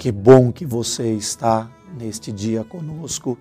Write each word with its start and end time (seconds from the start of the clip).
Que 0.00 0.10
bom 0.10 0.50
que 0.50 0.64
você 0.64 1.12
está 1.12 1.70
neste 1.94 2.32
dia 2.32 2.64
conosco, 2.64 3.36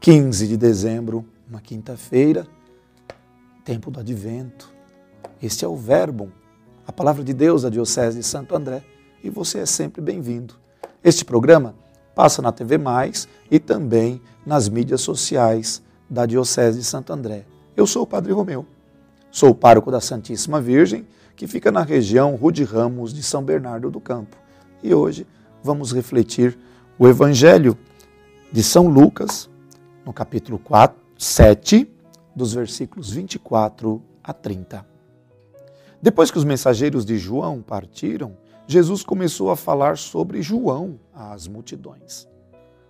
15 0.00 0.48
de 0.48 0.56
dezembro, 0.56 1.24
uma 1.48 1.60
quinta-feira, 1.60 2.44
tempo 3.64 3.88
do 3.88 4.00
advento. 4.00 4.68
Este 5.40 5.64
é 5.64 5.68
o 5.68 5.76
Verbo, 5.76 6.32
a 6.84 6.90
palavra 6.90 7.22
de 7.22 7.32
Deus 7.32 7.62
da 7.62 7.68
Diocese 7.68 8.18
de 8.18 8.24
Santo 8.24 8.56
André, 8.56 8.82
e 9.22 9.30
você 9.30 9.60
é 9.60 9.64
sempre 9.64 10.00
bem-vindo. 10.00 10.54
Este 11.04 11.24
programa 11.24 11.76
passa 12.16 12.42
na 12.42 12.50
TV 12.50 12.76
Mais 12.76 13.28
e 13.48 13.60
também 13.60 14.20
nas 14.44 14.68
mídias 14.68 15.02
sociais 15.02 15.80
da 16.10 16.26
Diocese 16.26 16.78
de 16.78 16.84
Santo 16.84 17.12
André. 17.12 17.46
Eu 17.76 17.86
sou 17.86 18.02
o 18.02 18.08
Padre 18.08 18.32
Romeu, 18.32 18.66
sou 19.30 19.50
o 19.50 19.54
pároco 19.54 19.88
da 19.88 20.00
Santíssima 20.00 20.60
Virgem, 20.60 21.06
que 21.36 21.46
fica 21.46 21.70
na 21.70 21.84
região 21.84 22.34
Rude 22.34 22.64
Ramos 22.64 23.14
de 23.14 23.22
São 23.22 23.40
Bernardo 23.40 23.88
do 23.88 24.00
Campo. 24.00 24.36
E 24.82 24.92
hoje 24.92 25.24
vamos 25.62 25.92
refletir 25.92 26.58
o 26.98 27.06
Evangelho 27.06 27.76
de 28.52 28.62
São 28.62 28.88
Lucas, 28.88 29.48
no 30.04 30.12
capítulo 30.12 30.58
4, 30.58 30.98
7, 31.16 31.90
dos 32.34 32.52
versículos 32.54 33.10
24 33.10 34.02
a 34.22 34.32
30. 34.32 34.86
Depois 36.02 36.30
que 36.30 36.38
os 36.38 36.44
mensageiros 36.44 37.04
de 37.04 37.18
João 37.18 37.60
partiram, 37.60 38.36
Jesus 38.66 39.02
começou 39.02 39.50
a 39.50 39.56
falar 39.56 39.98
sobre 39.98 40.40
João 40.42 40.98
às 41.12 41.46
multidões. 41.46 42.26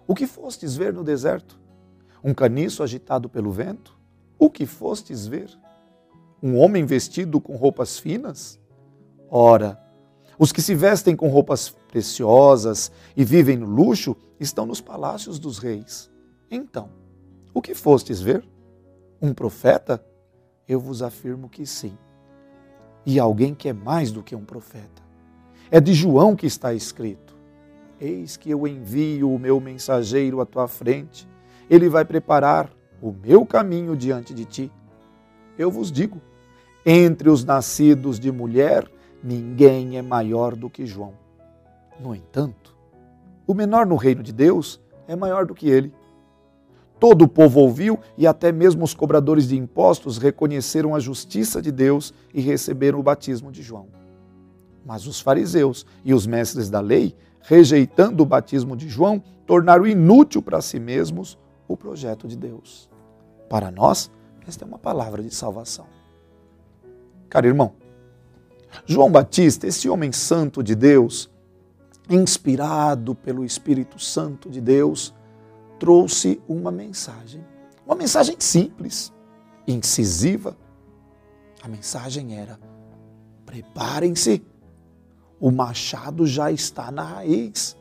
O 0.07 0.15
que 0.15 0.27
fostes 0.27 0.77
ver 0.77 0.93
no 0.93 1.03
deserto? 1.03 1.59
Um 2.23 2.35
caniço 2.35 2.83
agitado 2.83 3.29
pelo 3.29 3.51
vento? 3.51 3.99
O 4.39 4.51
que 4.51 4.67
fostes 4.67 5.27
ver? 5.27 5.51
Um 6.43 6.57
homem 6.59 6.85
vestido 6.85 7.41
com 7.41 7.57
roupas 7.57 7.99
finas? 7.99 8.61
Ora, 9.31 9.81
os 10.41 10.53
que 10.53 10.63
se 10.63 10.75
vestem 10.75 11.15
com 11.15 11.29
roupas 11.29 11.69
preciosas 11.87 12.91
e 13.15 13.23
vivem 13.23 13.59
no 13.59 13.67
luxo 13.67 14.17
estão 14.41 14.65
nos 14.65 14.81
palácios 14.81 15.39
dos 15.39 15.59
reis. 15.59 16.11
Então, 16.51 16.89
o 17.53 17.61
que 17.61 17.75
fostes 17.75 18.23
ver? 18.23 18.43
Um 19.21 19.35
profeta? 19.35 20.03
Eu 20.67 20.81
vos 20.81 21.03
afirmo 21.03 21.47
que 21.47 21.67
sim. 21.67 21.93
E 23.05 23.21
alguém 23.21 23.55
que 23.55 23.69
é 23.69 23.75
mais 23.75 24.11
do 24.11 24.23
que 24.23 24.35
um 24.35 24.43
profeta. 24.43 25.03
É 25.71 25.79
de 25.79 25.93
João 25.93 26.35
que 26.35 26.47
está 26.47 26.73
escrito: 26.73 27.37
Eis 28.01 28.39
que 28.39 28.49
eu 28.49 28.67
envio 28.67 29.31
o 29.31 29.39
meu 29.39 29.61
mensageiro 29.61 30.41
à 30.41 30.47
tua 30.47 30.67
frente. 30.67 31.29
Ele 31.69 31.87
vai 31.87 32.07
preparar 32.07 32.73
o 33.03 33.13
meu 33.13 33.45
caminho 33.45 33.95
diante 33.95 34.33
de 34.33 34.47
ti. 34.47 34.73
Eu 35.59 35.71
vos 35.71 35.93
digo: 35.93 36.19
entre 36.87 37.29
os 37.29 37.45
nascidos 37.45 38.19
de 38.19 38.33
mulher, 38.33 38.91
ninguém 39.23 39.97
é 39.97 40.03
maior 40.03 40.57
do 40.57 40.71
que 40.71 40.87
João. 40.87 41.15
No 41.99 42.15
entanto, 42.15 42.77
o 43.47 43.55
menor 43.55 43.87
no 43.87 43.97
reino 43.97 44.23
de 44.23 44.33
Deus 44.33 44.81
é 45.07 45.17
maior 45.17 45.45
do 45.45 45.55
que 45.55 45.69
ele. 45.69 45.93
Todo 46.99 47.23
o 47.23 47.29
povo 47.29 47.61
ouviu 47.61 47.99
e 48.17 48.27
até 48.27 48.53
mesmo 48.53 48.85
os 48.85 48.95
cobradores 48.95 49.49
de 49.49 49.57
impostos 49.57 50.19
reconheceram 50.19 50.95
a 50.95 51.01
justiça 51.01 51.61
de 51.61 51.73
Deus 51.73 52.13
e 52.33 52.41
receberam 52.41 53.01
o 53.01 53.03
batismo 53.03 53.51
de 53.51 53.63
João. 53.63 53.89
Mas 54.85 55.07
os 55.07 55.21
fariseus 55.21 55.87
e 56.05 56.13
os 56.13 56.27
mestres 56.27 56.69
da 56.69 56.81
lei, 56.81 57.17
rejeitando 57.43 58.23
o 58.23 58.27
batismo 58.27 58.77
de 58.77 58.89
João, 58.89 59.23
tornaram 59.47 59.87
inútil 59.87 60.43
para 60.43 60.61
si 60.61 60.79
mesmos 60.79 61.39
o 61.67 61.77
projeto 61.77 62.29
de 62.29 62.37
Deus. 62.37 62.91
Para 63.49 63.71
nós, 63.71 64.11
esta 64.47 64.65
é 64.65 64.69
uma 64.69 64.79
palavra 64.79 65.23
de 65.23 65.35
salvação. 65.35 65.87
Caro 67.29 67.47
irmão, 67.47 67.73
João 68.87 69.11
Batista, 69.11 69.67
esse 69.67 69.89
homem 69.89 70.13
santo 70.13 70.63
de 70.63 70.75
Deus, 70.75 71.31
inspirado 72.09 73.15
pelo 73.15 73.45
Espírito 73.45 73.99
Santo 73.99 74.49
de 74.49 74.61
Deus, 74.61 75.15
trouxe 75.79 76.41
uma 76.49 76.71
mensagem. 76.71 77.45
Uma 77.87 77.95
mensagem 77.95 78.37
simples, 78.39 79.13
incisiva. 79.67 80.57
A 81.63 81.69
mensagem 81.69 82.37
era: 82.39 82.59
preparem-se, 83.45 84.43
o 85.41 85.51
machado 85.51 86.27
já 86.27 86.53
está 86.53 86.91
na 86.91 87.03
raiz, 87.03 87.77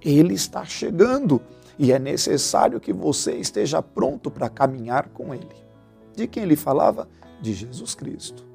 ele 0.00 0.34
está 0.34 0.64
chegando 0.64 1.40
e 1.78 1.92
é 1.92 1.98
necessário 1.98 2.80
que 2.80 2.92
você 2.92 3.34
esteja 3.36 3.82
pronto 3.82 4.30
para 4.30 4.48
caminhar 4.48 5.08
com 5.08 5.34
ele. 5.34 5.66
De 6.14 6.26
quem 6.26 6.44
ele 6.44 6.56
falava? 6.56 7.08
De 7.40 7.52
Jesus 7.52 7.94
Cristo. 7.94 8.46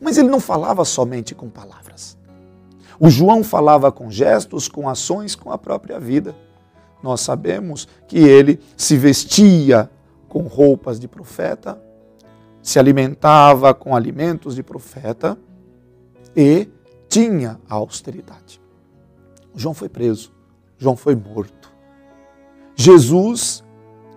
Mas 0.00 0.18
ele 0.18 0.28
não 0.28 0.40
falava 0.40 0.84
somente 0.84 1.34
com 1.34 1.48
palavras. 1.48 2.18
O 2.98 3.08
João 3.08 3.42
falava 3.42 3.90
com 3.90 4.10
gestos, 4.10 4.68
com 4.68 4.86
ações, 4.86 5.34
com 5.34 5.50
a 5.50 5.56
própria 5.56 5.98
vida. 5.98 6.36
Nós 7.02 7.22
sabemos 7.22 7.88
que 8.06 8.18
ele 8.18 8.60
se 8.76 8.96
vestia 8.96 9.90
com 10.28 10.42
roupas 10.42 11.00
de 11.00 11.08
profeta, 11.08 11.80
se 12.62 12.78
alimentava 12.78 13.72
com 13.72 13.96
alimentos 13.96 14.54
de 14.54 14.62
profeta 14.62 15.38
e 16.36 16.68
tinha 17.08 17.58
a 17.68 17.74
austeridade. 17.76 18.60
João 19.54 19.74
foi 19.74 19.88
preso, 19.88 20.32
João 20.76 20.94
foi 20.94 21.16
morto. 21.16 21.72
Jesus 22.76 23.64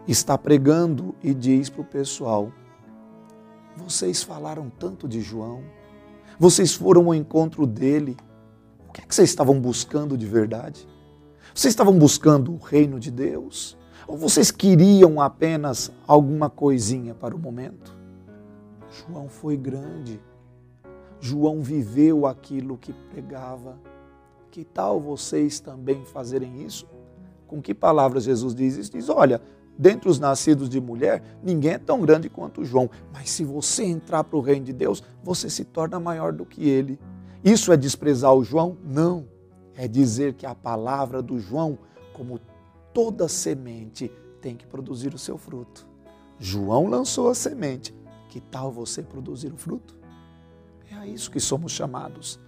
está 0.07 0.38
pregando 0.38 1.16
e 1.23 1.33
diz 1.33 1.69
para 1.69 1.81
o 1.81 1.85
pessoal: 1.85 2.51
vocês 3.75 4.23
falaram 4.23 4.69
tanto 4.69 5.07
de 5.07 5.22
João, 5.22 5.63
vocês 6.39 6.73
foram 6.73 7.06
ao 7.07 7.16
encontro 7.16 7.66
dele. 7.66 8.17
O 8.88 8.91
que 8.91 9.01
é 9.01 9.06
que 9.06 9.13
vocês 9.13 9.29
estavam 9.29 9.59
buscando 9.59 10.17
de 10.17 10.25
verdade? 10.25 10.88
Vocês 11.53 11.72
estavam 11.72 11.97
buscando 11.97 12.53
o 12.53 12.57
reino 12.57 13.00
de 13.00 13.12
Deus? 13.12 13.78
Ou 14.07 14.17
vocês 14.17 14.51
queriam 14.51 15.22
apenas 15.22 15.91
alguma 16.07 16.50
coisinha 16.50 17.13
para 17.13 17.35
o 17.35 17.39
momento? 17.39 17.95
João 18.91 19.28
foi 19.28 19.56
grande. 19.56 20.19
João 21.19 21.62
viveu 21.62 22.25
aquilo 22.25 22.78
que 22.78 22.91
pregava. 22.91 23.78
Que 24.51 24.63
tal 24.63 25.00
vocês 25.00 25.59
também 25.59 26.03
fazerem 26.06 26.63
isso? 26.63 26.88
Com 27.47 27.62
que 27.62 27.73
palavras 27.73 28.23
Jesus 28.23 28.53
diz 28.53 28.75
isso? 28.75 28.91
Diz: 28.91 29.09
olha, 29.09 29.41
dentre 29.78 30.09
os 30.09 30.19
nascidos 30.19 30.69
de 30.69 30.79
mulher, 30.79 31.23
ninguém 31.44 31.72
é 31.72 31.78
tão 31.78 32.01
grande 32.01 32.29
quanto 32.29 32.63
João. 32.63 32.89
Mas 33.11 33.29
se 33.29 33.44
você 33.44 33.84
entrar 33.84 34.23
para 34.23 34.38
o 34.38 34.41
reino 34.41 34.66
de 34.66 34.73
Deus, 34.73 35.03
você 35.23 35.50
se 35.50 35.63
torna 35.63 36.00
maior 36.00 36.31
do 36.31 36.45
que 36.45 36.67
ele. 36.67 37.00
Isso 37.44 37.72
é 37.72 37.78
desprezar 37.78 38.33
o 38.33 38.44
João? 38.44 38.78
Não. 38.83 39.28
É 39.75 39.88
dizer 39.88 40.33
que 40.33 40.45
a 40.45 40.53
palavra 40.53 41.22
do 41.22 41.39
João, 41.39 41.78
como 42.13 42.39
toda 42.94 43.28
semente, 43.28 44.12
tem 44.41 44.56
que 44.56 44.66
produzir 44.66 45.13
o 45.13 45.17
seu 45.17 45.38
fruto. 45.38 45.88
João 46.39 46.88
lançou 46.88 47.29
a 47.29 47.35
semente. 47.35 47.94
Que 48.29 48.39
tal 48.39 48.72
você 48.72 49.01
produzir 49.01 49.51
o 49.53 49.57
fruto? 49.57 49.95
É 50.91 50.95
a 50.95 51.07
isso 51.07 51.29
que 51.29 51.39
somos 51.39 51.72
chamados. 51.72 52.39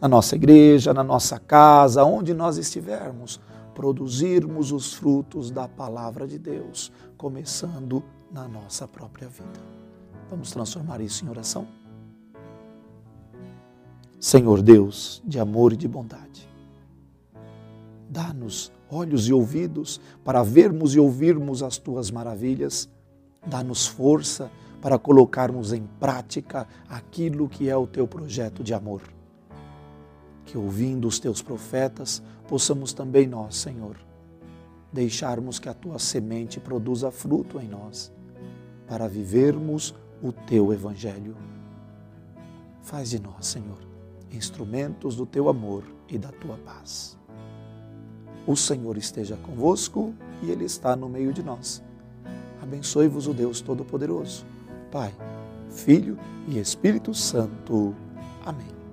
Na 0.00 0.08
nossa 0.08 0.34
igreja, 0.34 0.92
na 0.92 1.02
nossa 1.02 1.38
casa, 1.38 2.04
onde 2.04 2.34
nós 2.34 2.58
estivermos 2.58 3.40
produzirmos 3.74 4.72
os 4.72 4.94
frutos 4.94 5.50
da 5.50 5.68
palavra 5.68 6.26
de 6.26 6.38
Deus, 6.38 6.92
começando 7.16 8.02
na 8.30 8.46
nossa 8.48 8.86
própria 8.86 9.28
vida. 9.28 9.60
Vamos 10.30 10.50
transformar 10.50 11.00
isso 11.00 11.24
em 11.24 11.28
oração? 11.28 11.66
Senhor 14.18 14.62
Deus 14.62 15.22
de 15.26 15.38
amor 15.38 15.72
e 15.72 15.76
de 15.76 15.86
bondade, 15.86 16.48
dá-nos 18.08 18.72
olhos 18.90 19.28
e 19.28 19.32
ouvidos 19.32 20.00
para 20.24 20.42
vermos 20.42 20.94
e 20.94 21.00
ouvirmos 21.00 21.62
as 21.62 21.76
tuas 21.76 22.10
maravilhas, 22.10 22.88
dá-nos 23.46 23.86
força 23.86 24.50
para 24.80 24.98
colocarmos 24.98 25.72
em 25.72 25.82
prática 26.00 26.66
aquilo 26.88 27.48
que 27.48 27.68
é 27.68 27.76
o 27.76 27.86
teu 27.86 28.06
projeto 28.06 28.64
de 28.64 28.72
amor 28.72 29.02
que 30.44 30.58
ouvindo 30.58 31.08
os 31.08 31.18
teus 31.18 31.42
profetas, 31.42 32.22
possamos 32.48 32.92
também 32.92 33.26
nós, 33.26 33.56
Senhor, 33.56 33.96
deixarmos 34.92 35.58
que 35.58 35.68
a 35.68 35.74
tua 35.74 35.98
semente 35.98 36.60
produza 36.60 37.10
fruto 37.10 37.58
em 37.60 37.68
nós, 37.68 38.12
para 38.86 39.08
vivermos 39.08 39.94
o 40.22 40.30
teu 40.30 40.72
evangelho. 40.72 41.36
Faz 42.82 43.10
de 43.10 43.20
nós, 43.20 43.46
Senhor, 43.46 43.78
instrumentos 44.30 45.16
do 45.16 45.26
teu 45.26 45.48
amor 45.48 45.84
e 46.08 46.18
da 46.18 46.30
tua 46.30 46.56
paz. 46.58 47.18
O 48.46 48.54
Senhor 48.54 48.96
esteja 48.98 49.36
convosco 49.36 50.14
e 50.42 50.50
Ele 50.50 50.64
está 50.64 50.94
no 50.94 51.08
meio 51.08 51.32
de 51.32 51.42
nós. 51.42 51.82
Abençoe-vos 52.62 53.26
o 53.26 53.34
Deus 53.34 53.60
Todo-Poderoso, 53.60 54.44
Pai, 54.90 55.14
Filho 55.70 56.18
e 56.46 56.58
Espírito 56.58 57.14
Santo. 57.14 57.94
Amém. 58.44 58.83